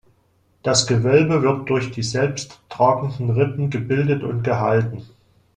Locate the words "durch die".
1.69-2.01